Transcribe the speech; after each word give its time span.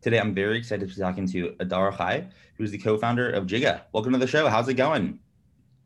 Today, 0.00 0.20
I'm 0.20 0.32
very 0.32 0.56
excited 0.58 0.88
to 0.88 0.94
be 0.94 1.00
talking 1.00 1.26
to 1.26 1.56
Adar 1.58 1.90
Chai, 1.90 2.28
who's 2.56 2.70
the 2.70 2.78
co-founder 2.78 3.30
of 3.30 3.46
Jiga. 3.46 3.80
Welcome 3.92 4.12
to 4.12 4.18
the 4.18 4.28
show. 4.28 4.46
How's 4.46 4.68
it 4.68 4.74
going? 4.74 5.18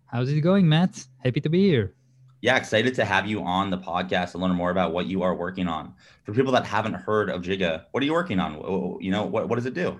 How's 0.05 0.31
it 0.31 0.43
going, 0.43 0.69
Matt? 0.69 1.07
Happy 1.25 1.41
to 1.41 1.49
be 1.49 1.67
here. 1.67 1.95
Yeah, 2.43 2.57
excited 2.57 2.95
to 2.97 3.07
have 3.07 3.27
you 3.27 3.43
on 3.43 3.71
the 3.71 3.79
podcast 3.79 4.35
and 4.35 4.43
learn 4.43 4.53
more 4.53 4.71
about 4.71 4.93
what 4.93 5.07
you 5.07 5.23
are 5.23 5.35
working 5.35 5.67
on. 5.67 5.95
For 6.25 6.35
people 6.35 6.53
that 6.53 6.67
haven't 6.67 6.93
heard 6.93 7.31
of 7.31 7.41
Jiga, 7.41 7.87
what 7.93 8.03
are 8.03 8.07
you 8.07 8.13
working 8.13 8.39
on? 8.39 8.99
You 9.01 9.11
know, 9.11 9.25
what, 9.25 9.49
what 9.49 9.57
does 9.57 9.65
it 9.65 9.73
do? 9.73 9.99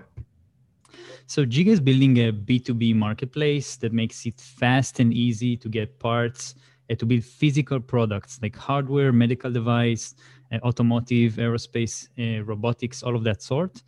So 1.25 1.43
Jiga 1.43 1.69
is 1.69 1.79
building 1.79 2.17
a 2.17 2.31
B2B 2.31 2.93
marketplace 2.93 3.77
that 3.77 3.93
makes 3.93 4.27
it 4.27 4.39
fast 4.39 4.99
and 4.99 5.11
easy 5.11 5.57
to 5.57 5.67
get 5.67 5.97
parts, 5.97 6.53
uh, 6.91 6.93
to 6.95 7.05
build 7.07 7.23
physical 7.23 7.79
products 7.79 8.37
like 8.43 8.55
hardware, 8.55 9.11
medical 9.11 9.51
device, 9.51 10.13
automotive, 10.61 11.33
aerospace, 11.33 12.07
uh, 12.19 12.43
robotics, 12.43 13.03
all 13.03 13.15
of 13.15 13.23
that 13.23 13.41
sort. 13.41 13.81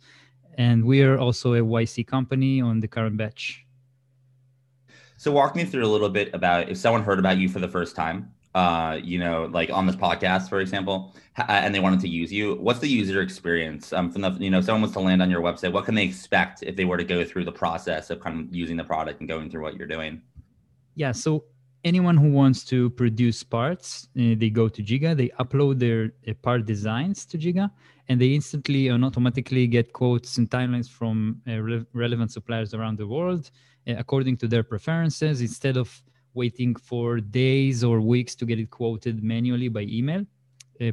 And 0.58 0.84
we 0.84 1.02
are 1.02 1.18
also 1.18 1.54
a 1.54 1.60
YC 1.60 2.06
company 2.06 2.60
on 2.60 2.80
the 2.80 2.88
current 2.88 3.16
batch. 3.16 3.66
So 5.18 5.32
walk 5.32 5.56
me 5.56 5.64
through 5.64 5.84
a 5.84 5.88
little 5.88 6.08
bit 6.08 6.30
about 6.34 6.68
if 6.68 6.76
someone 6.78 7.02
heard 7.02 7.18
about 7.18 7.38
you 7.38 7.48
for 7.48 7.58
the 7.58 7.68
first 7.68 7.96
time, 7.96 8.32
uh, 8.54 8.98
you 9.02 9.18
know, 9.18 9.48
like 9.52 9.70
on 9.70 9.86
this 9.86 9.96
podcast, 9.96 10.48
for 10.48 10.60
example, 10.60 11.14
and 11.48 11.74
they 11.74 11.80
wanted 11.80 12.00
to 12.00 12.08
use 12.08 12.32
you. 12.32 12.54
What's 12.54 12.80
the 12.80 12.88
user 12.88 13.20
experience 13.20 13.92
um, 13.92 14.10
from 14.10 14.22
the, 14.22 14.30
you 14.32 14.50
know, 14.50 14.60
someone 14.60 14.82
wants 14.82 14.94
to 14.94 15.00
land 15.00 15.20
on 15.20 15.30
your 15.30 15.42
website. 15.42 15.72
What 15.72 15.84
can 15.84 15.94
they 15.94 16.04
expect 16.04 16.62
if 16.62 16.76
they 16.76 16.86
were 16.86 16.96
to 16.96 17.04
go 17.04 17.24
through 17.24 17.44
the 17.44 17.52
process 17.52 18.10
of 18.10 18.20
kind 18.20 18.40
of 18.40 18.54
using 18.54 18.76
the 18.76 18.84
product 18.84 19.20
and 19.20 19.28
going 19.28 19.50
through 19.50 19.62
what 19.62 19.76
you're 19.76 19.86
doing? 19.86 20.22
Yeah. 20.94 21.12
So 21.12 21.44
anyone 21.84 22.16
who 22.16 22.30
wants 22.30 22.64
to 22.64 22.90
produce 22.90 23.42
parts, 23.42 24.08
uh, 24.18 24.34
they 24.38 24.50
go 24.50 24.68
to 24.68 24.82
Jiga, 24.82 25.16
they 25.16 25.28
upload 25.40 25.78
their 25.78 26.12
uh, 26.28 26.34
part 26.42 26.66
designs 26.66 27.24
to 27.26 27.38
Jiga, 27.38 27.70
and 28.08 28.20
they 28.20 28.34
instantly 28.34 28.88
and 28.88 29.04
automatically 29.04 29.66
get 29.66 29.92
quotes 29.92 30.38
and 30.38 30.50
timelines 30.50 30.88
from 30.88 31.40
uh, 31.48 31.58
re- 31.58 31.86
relevant 31.92 32.32
suppliers 32.32 32.74
around 32.74 32.98
the 32.98 33.06
world 33.06 33.50
according 33.88 34.36
to 34.36 34.48
their 34.48 34.64
preferences 34.64 35.40
instead 35.40 35.76
of 35.76 36.02
waiting 36.34 36.74
for 36.74 37.20
days 37.20 37.84
or 37.84 38.00
weeks 38.00 38.34
to 38.34 38.44
get 38.44 38.58
it 38.58 38.68
quoted 38.68 39.22
manually 39.22 39.68
by 39.68 39.82
email 39.82 40.24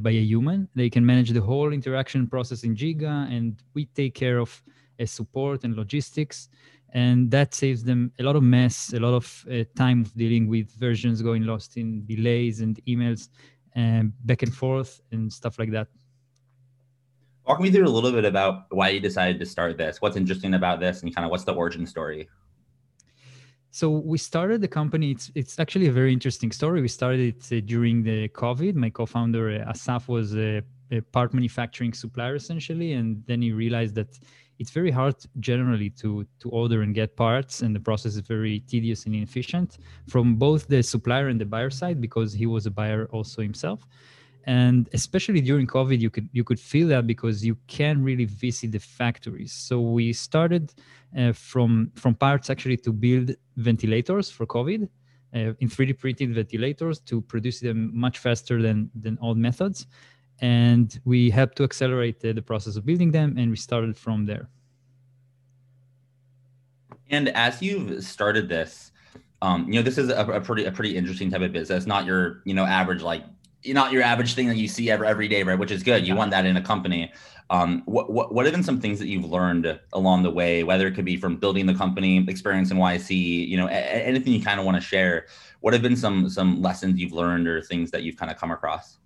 by 0.01 0.11
a 0.11 0.21
human. 0.21 0.69
They 0.75 0.91
can 0.91 1.03
manage 1.03 1.31
the 1.31 1.41
whole 1.41 1.73
interaction 1.73 2.27
process 2.27 2.63
in 2.63 2.75
Jiga, 2.75 3.29
and 3.35 3.61
we 3.73 3.85
take 3.85 4.13
care 4.13 4.37
of 4.37 4.61
support 5.05 5.63
and 5.63 5.75
logistics 5.75 6.49
and 6.93 7.29
that 7.31 7.53
saves 7.53 7.83
them 7.83 8.11
a 8.19 8.23
lot 8.23 8.35
of 8.35 8.43
mess 8.43 8.93
a 8.93 8.99
lot 8.99 9.13
of 9.13 9.45
uh, 9.51 9.63
time 9.75 10.01
of 10.01 10.13
dealing 10.15 10.47
with 10.47 10.71
versions 10.79 11.21
going 11.21 11.43
lost 11.43 11.75
in 11.75 12.05
delays 12.05 12.61
and 12.61 12.79
emails 12.85 13.29
and 13.75 14.13
back 14.25 14.43
and 14.43 14.53
forth 14.53 15.01
and 15.11 15.31
stuff 15.31 15.57
like 15.59 15.71
that. 15.71 15.87
Walk 17.45 17.59
me 17.59 17.71
through 17.71 17.87
a 17.87 17.89
little 17.89 18.11
bit 18.11 18.23
about 18.23 18.65
why 18.69 18.89
you 18.89 18.99
decided 18.99 19.39
to 19.39 19.45
start 19.45 19.77
this. 19.77 20.01
What's 20.01 20.15
interesting 20.15 20.53
about 20.53 20.79
this 20.79 21.01
and 21.01 21.13
kind 21.13 21.25
of 21.25 21.31
what's 21.31 21.43
the 21.43 21.53
origin 21.53 21.85
story? 21.85 22.29
So 23.71 23.89
we 23.89 24.19
started 24.19 24.61
the 24.61 24.67
company 24.67 25.11
it's, 25.11 25.31
it's 25.33 25.59
actually 25.59 25.87
a 25.87 25.91
very 25.91 26.13
interesting 26.13 26.51
story. 26.51 26.81
We 26.81 26.87
started 26.87 27.19
it 27.35 27.57
uh, 27.57 27.65
during 27.65 28.03
the 28.03 28.29
covid. 28.29 28.75
My 28.75 28.91
co-founder 28.91 29.63
uh, 29.63 29.71
asaf 29.71 30.07
was 30.07 30.35
a, 30.35 30.61
a 30.91 31.01
part 31.01 31.33
manufacturing 31.33 31.91
supplier 31.93 32.35
essentially 32.35 32.93
and 32.93 33.23
then 33.25 33.41
he 33.41 33.51
realized 33.51 33.95
that 33.95 34.19
it's 34.59 34.71
very 34.71 34.91
hard 34.91 35.15
generally 35.39 35.89
to 35.89 36.25
to 36.39 36.49
order 36.49 36.81
and 36.81 36.93
get 36.93 37.15
parts 37.15 37.61
and 37.61 37.75
the 37.75 37.79
process 37.79 38.15
is 38.15 38.21
very 38.21 38.59
tedious 38.61 39.05
and 39.05 39.15
inefficient 39.15 39.77
from 40.07 40.35
both 40.35 40.67
the 40.67 40.81
supplier 40.83 41.27
and 41.27 41.39
the 41.39 41.45
buyer 41.45 41.69
side 41.69 41.99
because 41.99 42.33
he 42.33 42.45
was 42.45 42.65
a 42.65 42.71
buyer 42.71 43.07
also 43.11 43.41
himself. 43.41 43.85
And 44.45 44.89
especially 44.93 45.39
during 45.39 45.67
covid 45.67 45.99
you 45.99 46.09
could 46.09 46.27
you 46.33 46.43
could 46.43 46.59
feel 46.59 46.87
that 46.89 47.07
because 47.07 47.45
you 47.45 47.55
can't 47.67 47.99
really 47.99 48.25
visit 48.25 48.71
the 48.71 48.79
factories. 48.79 49.53
So 49.53 49.79
we 49.79 50.13
started 50.13 50.73
uh, 51.17 51.31
from 51.31 51.91
from 51.95 52.15
parts 52.15 52.49
actually 52.49 52.77
to 52.77 52.91
build 52.91 53.31
ventilators 53.55 54.29
for 54.29 54.45
covid 54.45 54.89
uh, 55.35 55.53
in 55.59 55.67
3d 55.69 55.97
printed 55.97 56.33
ventilators 56.33 56.99
to 56.99 57.21
produce 57.21 57.59
them 57.59 57.91
much 57.93 58.19
faster 58.19 58.61
than 58.61 58.89
than 58.93 59.17
old 59.21 59.37
methods 59.37 59.87
and 60.41 60.99
we 61.05 61.29
helped 61.29 61.55
to 61.57 61.63
accelerate 61.63 62.19
the, 62.19 62.33
the, 62.33 62.41
process 62.41 62.75
of 62.75 62.85
building 62.85 63.11
them 63.11 63.35
and 63.37 63.49
we 63.49 63.55
started 63.55 63.97
from 63.97 64.25
there. 64.25 64.49
And 67.09 67.29
as 67.29 67.61
you've 67.61 68.03
started 68.03 68.49
this 68.49 68.91
um, 69.43 69.67
you 69.67 69.73
know 69.73 69.81
this 69.81 69.97
is 69.97 70.09
a, 70.09 70.25
a, 70.25 70.41
pretty 70.41 70.63
a 70.65 70.71
pretty 70.71 70.95
interesting 70.95 71.29
type 71.29 71.41
of 71.41 71.51
business 71.51 71.85
not 71.85 72.05
your 72.05 72.41
you 72.45 72.53
know 72.53 72.63
average 72.63 73.01
like 73.01 73.23
not 73.67 73.91
your 73.91 74.01
average 74.01 74.33
thing 74.33 74.47
that 74.47 74.57
you 74.57 74.67
see 74.67 74.89
every, 74.89 75.07
every 75.07 75.27
day 75.27 75.43
right 75.43 75.59
which 75.59 75.71
is 75.71 75.83
good. 75.83 76.07
You 76.07 76.13
yeah. 76.13 76.17
want 76.17 76.31
that 76.31 76.45
in 76.45 76.57
a 76.57 76.61
company. 76.61 77.11
Um, 77.49 77.83
what, 77.85 78.11
what, 78.11 78.33
what 78.33 78.45
have 78.45 78.53
been 78.53 78.63
some 78.63 78.79
things 78.79 78.99
that 78.99 79.07
you've 79.07 79.25
learned 79.25 79.79
along 79.91 80.23
the 80.23 80.31
way 80.31 80.63
whether 80.63 80.87
it 80.87 80.93
could 80.93 81.05
be 81.05 81.17
from 81.17 81.35
building 81.35 81.65
the 81.65 81.73
company 81.73 82.25
experience 82.29 82.71
in 82.71 82.77
yc 82.77 83.09
you 83.09 83.57
know 83.57 83.67
a, 83.67 83.71
anything 83.71 84.33
you 84.33 84.41
kind 84.41 84.59
of 84.59 84.65
want 84.65 84.75
to 84.75 84.81
share? 84.81 85.27
What 85.59 85.73
have 85.73 85.81
been 85.81 85.97
some 85.97 86.29
some 86.29 86.61
lessons 86.61 86.99
you've 86.99 87.11
learned 87.11 87.47
or 87.47 87.61
things 87.61 87.91
that 87.91 88.03
you've 88.03 88.15
kind 88.15 88.31
of 88.31 88.37
come 88.37 88.51
across 88.51 88.97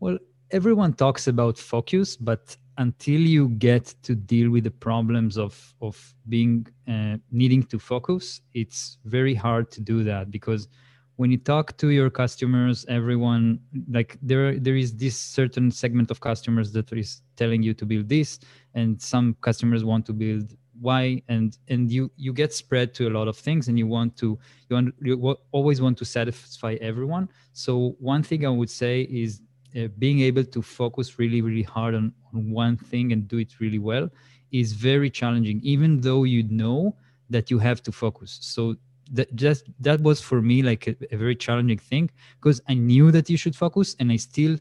well, 0.00 0.18
everyone 0.50 0.92
talks 0.94 1.26
about 1.26 1.58
focus, 1.58 2.16
but 2.16 2.56
until 2.78 3.20
you 3.20 3.48
get 3.50 3.94
to 4.02 4.14
deal 4.14 4.50
with 4.50 4.64
the 4.64 4.70
problems 4.70 5.38
of 5.38 5.74
of 5.80 6.14
being 6.28 6.66
uh, 6.88 7.16
needing 7.30 7.62
to 7.64 7.78
focus, 7.78 8.40
it's 8.54 8.98
very 9.04 9.34
hard 9.34 9.70
to 9.72 9.80
do 9.80 10.04
that 10.04 10.30
because 10.30 10.68
when 11.16 11.30
you 11.30 11.38
talk 11.38 11.76
to 11.78 11.88
your 11.88 12.10
customers, 12.10 12.84
everyone 12.88 13.58
like 13.90 14.18
there 14.22 14.58
there 14.58 14.76
is 14.76 14.94
this 14.94 15.18
certain 15.18 15.70
segment 15.70 16.10
of 16.10 16.20
customers 16.20 16.72
that 16.72 16.92
is 16.92 17.22
telling 17.36 17.62
you 17.62 17.72
to 17.74 17.86
build 17.86 18.08
this, 18.08 18.38
and 18.74 19.00
some 19.00 19.34
customers 19.40 19.84
want 19.84 20.04
to 20.06 20.12
build 20.12 20.54
why 20.78 21.22
and 21.28 21.56
and 21.68 21.90
you 21.90 22.10
you 22.16 22.34
get 22.34 22.52
spread 22.52 22.92
to 22.94 23.08
a 23.08 23.12
lot 23.18 23.28
of 23.28 23.36
things, 23.36 23.68
and 23.68 23.78
you 23.78 23.86
want 23.86 24.14
to 24.18 24.38
you 24.68 24.76
want 24.76 24.94
you 25.00 25.36
always 25.52 25.80
want 25.80 25.96
to 25.98 26.04
satisfy 26.04 26.74
everyone. 26.82 27.28
So 27.54 27.96
one 27.98 28.22
thing 28.22 28.44
I 28.44 28.50
would 28.50 28.70
say 28.70 29.02
is 29.02 29.40
uh, 29.76 29.88
being 29.98 30.20
able 30.20 30.44
to 30.44 30.62
focus 30.62 31.18
really 31.18 31.40
really 31.42 31.62
hard 31.62 31.94
on, 31.94 32.12
on 32.34 32.50
one 32.50 32.76
thing 32.76 33.12
and 33.12 33.28
do 33.28 33.38
it 33.38 33.60
really 33.60 33.78
well 33.78 34.08
is 34.52 34.72
very 34.72 35.10
challenging 35.10 35.60
even 35.62 36.00
though 36.00 36.24
you 36.24 36.42
know 36.44 36.94
that 37.28 37.50
you 37.50 37.58
have 37.58 37.82
to 37.82 37.90
focus. 37.90 38.38
So 38.40 38.76
that 39.12 39.34
just 39.36 39.64
that 39.80 40.00
was 40.00 40.20
for 40.20 40.42
me 40.42 40.62
like 40.62 40.86
a, 40.88 40.96
a 41.12 41.16
very 41.16 41.36
challenging 41.36 41.78
thing 41.78 42.10
because 42.40 42.60
i 42.68 42.74
knew 42.74 43.12
that 43.12 43.30
you 43.30 43.36
should 43.36 43.54
focus 43.54 43.94
and 44.00 44.10
i 44.10 44.16
still 44.16 44.58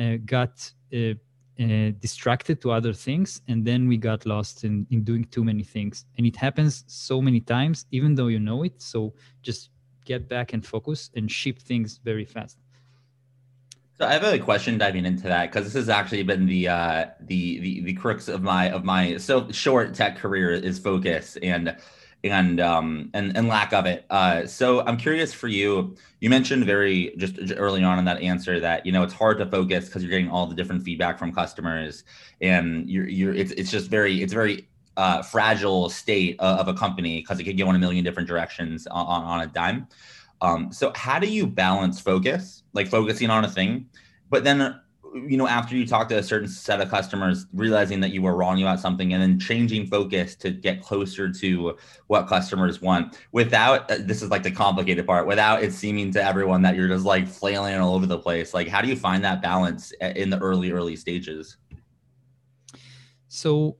uh, 0.00 0.16
got 0.24 0.68
uh, 0.92 1.14
uh, 1.60 1.92
distracted 2.00 2.60
to 2.60 2.72
other 2.72 2.92
things 2.92 3.40
and 3.46 3.64
then 3.64 3.86
we 3.86 3.96
got 3.96 4.26
lost 4.26 4.64
in, 4.64 4.84
in 4.90 5.04
doing 5.04 5.24
too 5.26 5.44
many 5.44 5.62
things. 5.62 6.04
And 6.18 6.26
it 6.26 6.34
happens 6.34 6.82
so 6.88 7.22
many 7.22 7.40
times 7.40 7.86
even 7.92 8.16
though 8.16 8.26
you 8.26 8.40
know 8.40 8.64
it. 8.64 8.82
So 8.82 9.14
just 9.42 9.70
get 10.04 10.28
back 10.28 10.52
and 10.52 10.66
focus 10.66 11.10
and 11.14 11.30
ship 11.30 11.60
things 11.60 12.00
very 12.02 12.24
fast 12.24 12.58
so 13.98 14.06
I 14.06 14.12
have 14.12 14.24
a 14.24 14.38
question 14.38 14.76
diving 14.76 15.06
into 15.06 15.24
that 15.24 15.50
because 15.50 15.64
this 15.64 15.74
has 15.74 15.88
actually 15.88 16.24
been 16.24 16.46
the 16.46 16.68
uh, 16.68 17.06
the 17.20 17.60
the 17.60 17.80
the 17.82 17.92
crux 17.94 18.28
of 18.28 18.42
my 18.42 18.70
of 18.70 18.84
my 18.84 19.16
so 19.18 19.50
short 19.52 19.94
tech 19.94 20.16
career 20.16 20.50
is 20.50 20.78
focus 20.78 21.36
and 21.42 21.76
and 22.24 22.58
um, 22.58 23.10
and 23.14 23.36
and 23.36 23.46
lack 23.46 23.72
of 23.72 23.86
it. 23.86 24.04
Uh, 24.10 24.46
so 24.46 24.84
I'm 24.84 24.96
curious 24.96 25.32
for 25.32 25.46
you. 25.46 25.94
You 26.20 26.28
mentioned 26.28 26.64
very 26.64 27.14
just 27.18 27.38
early 27.56 27.84
on 27.84 27.98
in 27.98 28.04
that 28.06 28.20
answer 28.20 28.58
that 28.58 28.84
you 28.84 28.90
know 28.90 29.04
it's 29.04 29.14
hard 29.14 29.38
to 29.38 29.46
focus 29.46 29.86
because 29.86 30.02
you're 30.02 30.10
getting 30.10 30.30
all 30.30 30.46
the 30.46 30.56
different 30.56 30.82
feedback 30.82 31.18
from 31.18 31.32
customers, 31.32 32.02
and 32.40 32.90
you're 32.90 33.08
you're 33.08 33.34
it's 33.34 33.52
it's 33.52 33.70
just 33.70 33.90
very 33.90 34.22
it's 34.22 34.32
very 34.32 34.66
uh, 34.96 35.22
fragile 35.22 35.88
state 35.88 36.36
of, 36.40 36.68
a 36.68 36.74
company 36.74 37.20
because 37.20 37.38
it 37.40 37.44
could 37.44 37.58
go 37.58 37.68
in 37.68 37.76
a 37.76 37.78
million 37.78 38.04
different 38.04 38.28
directions 38.28 38.86
on, 38.86 39.06
on 39.06 39.40
a 39.40 39.46
dime. 39.46 39.86
Um, 40.44 40.70
so 40.72 40.92
how 40.94 41.18
do 41.18 41.26
you 41.26 41.46
balance 41.46 42.00
focus, 42.00 42.64
like 42.74 42.88
focusing 42.88 43.30
on 43.30 43.44
a 43.44 43.48
thing, 43.48 43.88
but 44.30 44.44
then 44.44 44.80
you 45.14 45.36
know, 45.36 45.46
after 45.46 45.76
you 45.76 45.86
talk 45.86 46.08
to 46.08 46.18
a 46.18 46.22
certain 46.22 46.48
set 46.48 46.80
of 46.80 46.90
customers, 46.90 47.46
realizing 47.52 48.00
that 48.00 48.10
you 48.10 48.20
were 48.20 48.34
wrong 48.34 48.60
about 48.60 48.80
something 48.80 49.12
and 49.12 49.22
then 49.22 49.38
changing 49.38 49.86
focus 49.86 50.34
to 50.34 50.50
get 50.50 50.82
closer 50.82 51.30
to 51.30 51.76
what 52.08 52.26
customers 52.26 52.82
want 52.82 53.16
without, 53.30 53.88
uh, 53.90 53.98
this 54.00 54.22
is 54.22 54.30
like 54.30 54.42
the 54.42 54.50
complicated 54.50 55.06
part, 55.06 55.26
without 55.26 55.62
it 55.62 55.72
seeming 55.72 56.10
to 56.12 56.22
everyone 56.22 56.62
that 56.62 56.74
you're 56.74 56.88
just 56.88 57.04
like 57.04 57.28
flailing 57.28 57.76
all 57.76 57.94
over 57.94 58.06
the 58.06 58.18
place. 58.18 58.52
Like, 58.52 58.66
how 58.66 58.82
do 58.82 58.88
you 58.88 58.96
find 58.96 59.24
that 59.24 59.40
balance 59.40 59.92
uh, 60.02 60.06
in 60.16 60.30
the 60.30 60.38
early, 60.40 60.72
early 60.72 60.96
stages? 60.96 61.58
So 63.28 63.76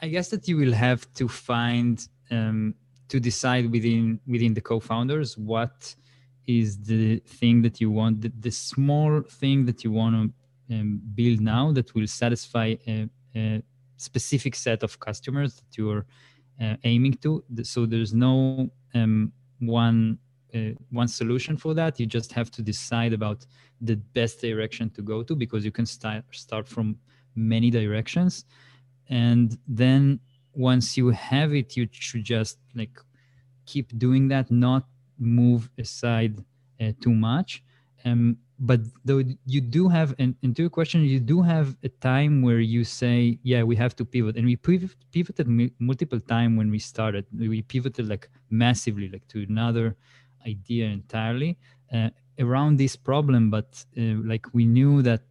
I 0.00 0.08
guess 0.08 0.28
that 0.30 0.48
you 0.48 0.56
will 0.56 0.72
have 0.72 1.06
to 1.14 1.28
find, 1.28 2.04
um, 2.32 2.74
to 3.08 3.20
decide 3.20 3.70
within 3.70 4.20
within 4.26 4.54
the 4.54 4.60
co-founders 4.60 5.36
what 5.36 5.94
is 6.46 6.78
the 6.82 7.18
thing 7.20 7.62
that 7.62 7.80
you 7.80 7.90
want 7.90 8.20
the, 8.20 8.32
the 8.40 8.50
small 8.50 9.22
thing 9.22 9.64
that 9.64 9.84
you 9.84 9.90
want 9.90 10.14
to 10.14 10.34
um, 10.70 11.00
build 11.14 11.40
now 11.40 11.72
that 11.72 11.94
will 11.94 12.06
satisfy 12.06 12.74
a, 12.86 13.08
a, 13.36 13.62
specific 13.96 14.54
set 14.54 14.82
of 14.82 14.98
customers 14.98 15.54
that 15.54 15.78
you're 15.78 16.04
uh, 16.60 16.76
aiming 16.84 17.14
to. 17.14 17.44
So 17.62 17.86
there's 17.86 18.12
no 18.12 18.68
um, 18.94 19.32
one 19.60 20.18
uh, 20.54 20.70
one 20.90 21.08
solution 21.08 21.56
for 21.56 21.74
that. 21.74 21.98
You 21.98 22.06
just 22.06 22.32
have 22.32 22.50
to 22.52 22.62
decide 22.62 23.12
about 23.12 23.44
the 23.80 23.96
best 23.96 24.40
direction 24.40 24.90
to 24.90 25.02
go 25.02 25.22
to 25.22 25.34
because 25.34 25.64
you 25.64 25.72
can 25.72 25.86
start 25.86 26.24
start 26.32 26.68
from 26.68 26.96
many 27.34 27.70
directions, 27.70 28.44
and 29.08 29.58
then 29.66 30.20
once 30.54 30.96
you 30.96 31.10
have 31.10 31.54
it, 31.54 31.76
you 31.76 31.88
should 31.92 32.24
just 32.24 32.58
like 32.74 32.98
keep 33.66 33.96
doing 33.98 34.28
that, 34.28 34.50
not 34.50 34.86
move 35.18 35.70
aside 35.78 36.44
uh, 36.80 36.92
too 37.00 37.12
much. 37.12 37.62
Um, 38.04 38.38
but 38.58 38.80
though 39.04 39.22
you 39.46 39.60
do 39.60 39.88
have 39.88 40.14
and, 40.18 40.36
and 40.42 40.54
to 40.54 40.62
your 40.62 40.70
question 40.70 41.02
you 41.02 41.18
do 41.18 41.42
have 41.42 41.76
a 41.82 41.88
time 41.88 42.40
where 42.40 42.60
you 42.60 42.84
say 42.84 43.38
yeah 43.42 43.62
we 43.62 43.74
have 43.74 43.96
to 43.96 44.04
pivot 44.04 44.36
and 44.36 44.46
we 44.46 44.56
pivot, 44.56 44.94
pivoted 45.10 45.48
multiple 45.78 46.20
time 46.20 46.56
when 46.56 46.70
we 46.70 46.78
started 46.78 47.26
we 47.36 47.62
pivoted 47.62 48.08
like 48.08 48.28
massively 48.50 49.08
like 49.08 49.26
to 49.26 49.44
another 49.48 49.96
idea 50.46 50.86
entirely 50.86 51.58
uh, 51.92 52.10
around 52.38 52.76
this 52.76 52.94
problem 52.94 53.50
but 53.50 53.84
uh, 53.98 54.02
like 54.24 54.46
we 54.52 54.64
knew 54.64 55.02
that 55.02 55.22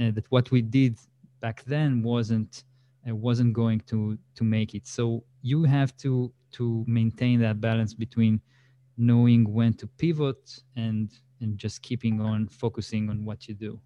uh, 0.00 0.10
that 0.10 0.26
what 0.30 0.50
we 0.50 0.60
did 0.60 0.98
back 1.40 1.64
then 1.64 2.02
wasn't 2.02 2.64
wasn't 3.12 3.52
going 3.52 3.80
to 3.86 4.18
to 4.34 4.44
make 4.44 4.74
it. 4.74 4.86
So 4.86 5.24
you 5.42 5.64
have 5.64 5.96
to 5.98 6.32
to 6.52 6.84
maintain 6.86 7.40
that 7.40 7.60
balance 7.60 7.94
between 7.94 8.40
knowing 8.96 9.52
when 9.52 9.74
to 9.74 9.86
pivot 9.86 10.62
and 10.76 11.10
and 11.40 11.56
just 11.56 11.82
keeping 11.82 12.20
on 12.20 12.48
focusing 12.48 13.08
on 13.10 13.24
what 13.24 13.48
you 13.48 13.54
do. 13.54 13.80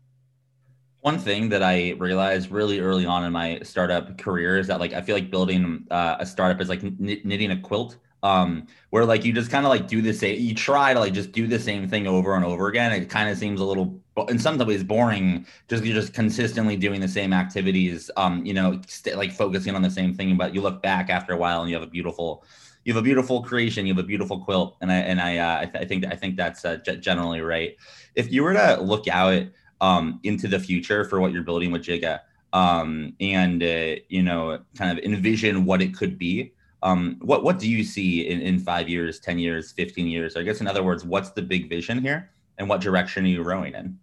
One 1.00 1.18
thing 1.18 1.48
that 1.48 1.64
i 1.64 1.90
realized 1.98 2.52
really 2.52 2.78
early 2.78 3.06
on 3.06 3.24
in 3.24 3.32
my 3.32 3.58
startup 3.62 4.16
career 4.18 4.56
is 4.58 4.68
that 4.68 4.78
like 4.78 4.92
i 4.92 5.02
feel 5.02 5.16
like 5.16 5.32
building 5.32 5.84
uh, 5.90 6.14
a 6.20 6.24
startup 6.24 6.60
is 6.60 6.68
like 6.68 6.82
knitting 7.00 7.50
a 7.50 7.60
quilt 7.60 7.96
um 8.22 8.66
where 8.90 9.04
like 9.04 9.24
you 9.24 9.32
just 9.32 9.50
kind 9.50 9.66
of 9.66 9.70
like 9.70 9.88
do 9.88 10.00
the 10.00 10.12
same 10.12 10.40
you 10.40 10.54
try 10.54 10.94
to 10.94 11.00
like 11.00 11.12
just 11.12 11.32
do 11.32 11.46
the 11.46 11.58
same 11.58 11.88
thing 11.88 12.06
over 12.06 12.34
and 12.34 12.44
over 12.44 12.68
again 12.68 12.92
it 12.92 13.10
kind 13.10 13.28
of 13.28 13.36
seems 13.36 13.60
a 13.60 13.64
little 13.64 14.00
in 14.28 14.38
some 14.38 14.58
ways 14.58 14.84
boring 14.84 15.44
just 15.68 15.84
you're 15.84 15.94
just 15.94 16.14
consistently 16.14 16.76
doing 16.76 17.00
the 17.00 17.08
same 17.08 17.32
activities 17.32 18.10
um 18.16 18.44
you 18.46 18.54
know 18.54 18.80
st- 18.86 19.16
like 19.16 19.32
focusing 19.32 19.74
on 19.74 19.82
the 19.82 19.90
same 19.90 20.14
thing 20.14 20.36
but 20.36 20.54
you 20.54 20.60
look 20.60 20.82
back 20.82 21.10
after 21.10 21.32
a 21.32 21.36
while 21.36 21.62
and 21.62 21.70
you 21.70 21.74
have 21.74 21.82
a 21.82 21.90
beautiful 21.90 22.44
you 22.84 22.92
have 22.92 23.00
a 23.00 23.04
beautiful 23.04 23.42
creation, 23.42 23.86
you 23.86 23.94
have 23.94 24.02
a 24.02 24.06
beautiful 24.06 24.40
quilt, 24.40 24.76
and 24.80 24.90
I 24.90 24.96
and 24.96 25.20
I 25.20 25.38
uh, 25.38 25.60
I, 25.60 25.66
th- 25.66 25.84
I, 25.84 25.86
think 25.86 26.04
I 26.06 26.16
think 26.16 26.36
that's 26.36 26.64
uh, 26.64 26.78
generally 27.00 27.40
right. 27.40 27.76
If 28.14 28.32
you 28.32 28.42
were 28.42 28.54
to 28.54 28.80
look 28.80 29.06
out 29.08 29.44
um, 29.80 30.20
into 30.24 30.48
the 30.48 30.58
future 30.58 31.04
for 31.04 31.20
what 31.20 31.32
you're 31.32 31.44
building 31.44 31.70
with 31.70 31.82
Jiga, 31.82 32.20
um, 32.52 33.14
and 33.20 33.62
uh, 33.62 33.96
you 34.08 34.22
know, 34.22 34.60
kind 34.76 34.98
of 34.98 35.04
envision 35.04 35.64
what 35.64 35.80
it 35.80 35.94
could 35.96 36.18
be, 36.18 36.52
um, 36.82 37.16
what 37.20 37.44
what 37.44 37.58
do 37.58 37.68
you 37.68 37.84
see 37.84 38.26
in, 38.26 38.40
in 38.40 38.58
five 38.58 38.88
years, 38.88 39.20
ten 39.20 39.38
years, 39.38 39.72
fifteen 39.72 40.06
years? 40.06 40.36
I 40.36 40.42
guess 40.42 40.60
in 40.60 40.66
other 40.66 40.82
words, 40.82 41.04
what's 41.04 41.30
the 41.30 41.42
big 41.42 41.68
vision 41.68 42.00
here, 42.00 42.30
and 42.58 42.68
what 42.68 42.80
direction 42.80 43.24
are 43.24 43.28
you 43.28 43.42
rowing 43.42 43.74
in? 43.74 43.98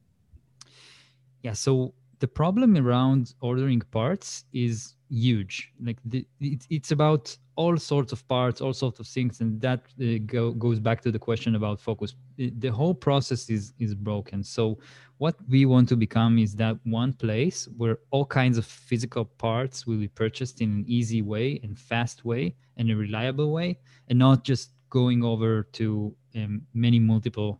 Yeah, 1.43 1.53
so 1.53 1.93
the 2.19 2.27
problem 2.27 2.77
around 2.77 3.33
ordering 3.41 3.81
parts 3.91 4.45
is 4.53 4.95
huge. 5.09 5.71
Like 5.81 5.97
the, 6.05 6.25
it, 6.39 6.65
it's 6.69 6.91
about 6.91 7.35
all 7.59 7.75
sorts 7.75 8.13
of 8.13 8.25
parts, 8.29 8.61
all 8.61 8.73
sorts 8.73 9.01
of 9.01 9.07
things, 9.07 9.41
and 9.41 9.59
that 9.59 9.81
uh, 10.01 10.17
go, 10.25 10.51
goes 10.51 10.79
back 10.79 11.01
to 11.01 11.11
the 11.11 11.19
question 11.19 11.55
about 11.55 11.77
focus. 11.81 12.15
The 12.37 12.69
whole 12.69 12.95
process 13.07 13.49
is 13.49 13.73
is 13.79 13.93
broken. 13.93 14.45
So, 14.45 14.79
what 15.17 15.35
we 15.49 15.65
want 15.65 15.89
to 15.89 15.97
become 15.97 16.39
is 16.39 16.55
that 16.55 16.75
one 16.85 17.11
place 17.25 17.67
where 17.75 17.97
all 18.11 18.25
kinds 18.25 18.57
of 18.57 18.65
physical 18.65 19.25
parts 19.25 19.85
will 19.85 19.97
be 19.97 20.07
purchased 20.07 20.61
in 20.61 20.69
an 20.77 20.85
easy 20.87 21.21
way 21.21 21.59
and 21.63 21.77
fast 21.77 22.23
way 22.23 22.55
and 22.77 22.89
a 22.89 22.95
reliable 22.95 23.51
way, 23.51 23.77
and 24.07 24.17
not 24.17 24.45
just 24.45 24.69
going 24.89 25.21
over 25.31 25.63
to 25.79 26.15
um, 26.37 26.61
many 26.73 26.99
multiple 26.99 27.59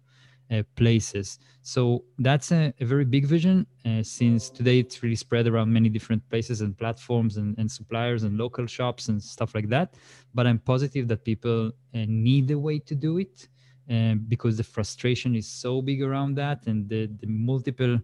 uh, 0.51 0.63
places. 0.75 1.39
So 1.61 2.03
that's 2.17 2.51
a, 2.51 2.73
a 2.79 2.85
very 2.85 3.05
big 3.05 3.25
vision 3.25 3.67
uh, 3.85 4.03
since 4.03 4.49
today 4.49 4.79
it's 4.79 5.03
really 5.03 5.15
spread 5.15 5.47
around 5.47 5.71
many 5.71 5.89
different 5.89 6.27
places 6.29 6.61
and 6.61 6.77
platforms 6.77 7.37
and, 7.37 7.57
and, 7.57 7.69
suppliers 7.69 8.23
and 8.23 8.37
local 8.37 8.65
shops 8.65 9.09
and 9.09 9.21
stuff 9.21 9.53
like 9.53 9.69
that. 9.69 9.93
But 10.33 10.47
I'm 10.47 10.59
positive 10.59 11.07
that 11.09 11.23
people 11.23 11.67
uh, 11.67 11.71
need 12.07 12.49
a 12.51 12.57
way 12.57 12.79
to 12.79 12.95
do 12.95 13.19
it 13.19 13.47
uh, 13.91 14.15
because 14.27 14.57
the 14.57 14.63
frustration 14.63 15.35
is 15.35 15.47
so 15.47 15.81
big 15.81 16.01
around 16.01 16.35
that 16.35 16.65
and 16.67 16.89
the, 16.89 17.07
the 17.19 17.27
multiple 17.27 17.99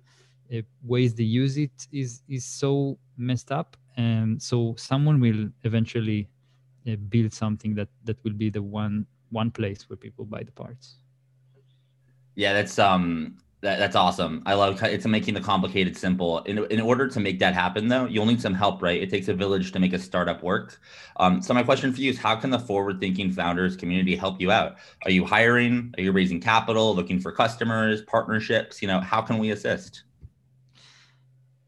uh, 0.53 0.61
ways 0.83 1.15
they 1.15 1.23
use 1.23 1.57
it 1.57 1.87
is, 1.91 2.21
is 2.27 2.45
so 2.45 2.97
messed 3.17 3.51
up. 3.51 3.75
And 3.97 4.41
so 4.41 4.75
someone 4.77 5.19
will 5.19 5.49
eventually 5.63 6.29
uh, 6.87 6.95
build 7.09 7.33
something 7.33 7.73
that, 7.75 7.87
that 8.03 8.23
will 8.23 8.33
be 8.33 8.49
the 8.49 8.61
one 8.61 9.07
one 9.31 9.51
place 9.51 9.89
where 9.89 9.97
people 9.97 10.23
buy 10.23 10.43
the 10.43 10.51
parts. 10.51 10.99
Yeah, 12.35 12.53
that's 12.53 12.77
um 12.79 13.37
that, 13.61 13.79
that's 13.79 13.95
awesome. 13.95 14.43
I 14.45 14.53
love 14.53 14.83
it's 14.83 15.07
making 15.07 15.33
the 15.33 15.41
complicated 15.41 15.97
simple. 15.97 16.39
In, 16.39 16.65
in 16.65 16.79
order 16.79 17.07
to 17.07 17.19
make 17.19 17.39
that 17.39 17.55
happen, 17.55 17.87
though, 17.87 18.05
you'll 18.05 18.27
need 18.27 18.39
some 18.39 18.53
help, 18.53 18.81
right? 18.83 19.01
It 19.01 19.09
takes 19.09 19.27
a 19.27 19.33
village 19.33 19.71
to 19.71 19.79
make 19.79 19.93
a 19.93 19.97
startup 19.97 20.43
work. 20.43 20.79
Um, 21.17 21.41
so 21.41 21.51
my 21.53 21.63
question 21.63 21.91
for 21.91 21.99
you 21.99 22.11
is, 22.11 22.19
how 22.19 22.35
can 22.35 22.51
the 22.51 22.59
forward-thinking 22.59 23.31
founders 23.31 23.75
community 23.75 24.15
help 24.15 24.39
you 24.39 24.51
out? 24.51 24.75
Are 25.05 25.09
you 25.09 25.25
hiring? 25.25 25.91
Are 25.97 26.03
you 26.03 26.11
raising 26.11 26.39
capital? 26.39 26.93
Looking 26.93 27.19
for 27.19 27.31
customers, 27.31 28.03
partnerships? 28.03 28.83
You 28.83 28.87
know, 28.87 28.99
how 28.99 29.21
can 29.21 29.39
we 29.39 29.49
assist? 29.49 30.03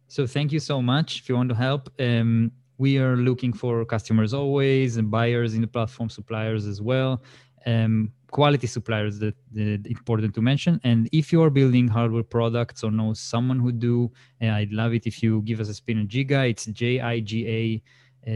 So 0.07 0.27
thank 0.27 0.51
you 0.51 0.59
so 0.59 0.83
much. 0.83 1.21
If 1.21 1.29
you 1.29 1.35
want 1.35 1.49
to 1.49 1.55
help, 1.55 1.89
um, 1.99 2.51
we 2.77 2.99
are 2.99 3.17
looking 3.17 3.53
for 3.53 3.83
customers 3.85 4.35
always 4.35 4.97
and 4.97 5.09
buyers 5.09 5.55
in 5.55 5.61
the 5.61 5.67
platform, 5.67 6.09
suppliers 6.09 6.67
as 6.67 6.79
well. 6.79 7.23
Um, 7.65 8.13
quality 8.31 8.67
suppliers 8.67 9.19
that, 9.19 9.35
that, 9.53 9.85
important 9.87 10.33
to 10.35 10.41
mention. 10.41 10.79
And 10.83 11.09
if 11.11 11.31
you're 11.31 11.49
building 11.49 11.87
hardware 11.87 12.23
products 12.23 12.83
or 12.83 12.91
know 12.91 13.13
someone 13.13 13.59
who 13.59 13.71
do 13.71 14.11
uh, 14.41 14.47
i'd 14.47 14.71
love 14.71 14.93
it 14.93 15.07
if 15.07 15.23
you 15.23 15.41
give 15.41 15.59
us 15.59 15.69
a 15.69 15.73
spin 15.73 15.99
on 15.99 16.07
jiga. 16.07 16.49
It's 16.49 16.65
j-i-g-a 16.65 17.81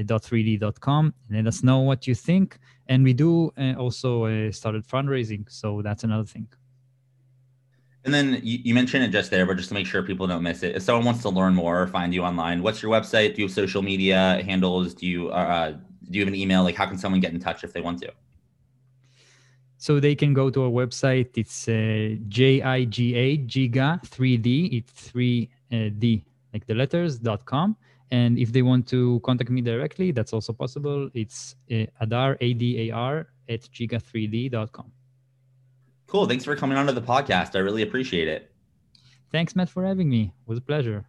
dot 0.06 0.22
3d.com 0.24 1.14
let 1.30 1.48
us 1.48 1.64
know 1.64 1.80
what 1.80 2.08
you 2.08 2.16
think. 2.16 2.58
And 2.88 3.04
we 3.04 3.14
do 3.14 3.52
uh, 3.58 3.74
also 3.78 4.26
uh, 4.26 4.52
started 4.52 4.88
fundraising. 4.88 5.44
So 5.50 5.82
that's 5.82 6.04
another 6.06 6.24
thing. 6.24 6.48
And 8.06 8.14
then 8.14 8.40
you, 8.42 8.60
you, 8.64 8.74
mentioned 8.74 9.04
it 9.04 9.10
just 9.10 9.30
there 9.30 9.46
but 9.46 9.58
just 9.58 9.70
to 9.70 9.76
make 9.76 9.86
sure 9.86 10.02
people 10.02 10.26
don't 10.26 10.42
miss 10.42 10.64
it. 10.64 10.76
If 10.76 10.84
someone 10.84 11.06
wants 11.06 11.22
to 11.24 11.30
learn 11.30 11.54
more 11.54 11.82
or 11.82 11.88
find 11.88 12.14
you 12.14 12.24
online 12.24 12.64
what's 12.64 12.82
your 12.82 12.92
website? 12.92 13.36
Do 13.36 13.42
you 13.42 13.48
have 13.48 13.54
social 13.54 13.82
media 13.82 14.42
handles? 14.46 14.94
Do 14.94 15.06
you 15.06 15.30
uh, 15.30 15.72
do 16.10 16.18
you 16.18 16.22
have 16.22 16.30
an 16.30 16.40
email? 16.40 16.64
Like 16.64 16.76
how 16.76 16.86
can 16.86 16.98
someone 16.98 17.20
get 17.20 17.34
in 17.34 17.40
touch 17.40 17.64
if 17.64 17.74
they 17.74 17.82
want 17.82 18.02
to 18.02 18.12
so 19.82 20.00
they 20.00 20.14
can 20.14 20.32
go 20.32 20.52
to 20.52 20.64
our 20.66 20.70
website. 20.70 21.36
It's 21.36 21.68
uh, 21.68 22.16
J-I-G-A, 22.28 23.40
Jiga 23.40 24.00
3D. 24.06 24.78
It's 24.78 25.10
3D, 25.10 26.22
uh, 26.22 26.24
like 26.54 26.68
the 26.68 26.76
letters, 26.76 27.18
dot 27.18 27.44
com. 27.46 27.76
And 28.12 28.38
if 28.38 28.52
they 28.52 28.62
want 28.62 28.88
to 28.90 29.20
contact 29.22 29.50
me 29.50 29.62
directly, 29.62 30.12
that's 30.12 30.34
also 30.34 30.54
possible. 30.54 31.10
It's 31.16 31.56
uh, 31.72 31.86
Adar, 32.00 32.38
A-D-A-R, 32.42 33.28
at 33.50 33.62
jiga3d.com. 33.62 34.92
Cool. 36.06 36.28
Thanks 36.28 36.46
for 36.46 36.56
coming 36.56 36.78
on 36.78 36.86
to 36.86 36.94
the 36.94 37.02
podcast. 37.02 37.56
I 37.56 37.60
really 37.60 37.82
appreciate 37.82 38.28
it. 38.28 38.52
Thanks, 39.32 39.56
Matt, 39.56 39.70
for 39.70 39.84
having 39.84 40.10
me. 40.10 40.24
It 40.26 40.48
was 40.48 40.60
a 40.60 40.62
pleasure. 40.62 41.06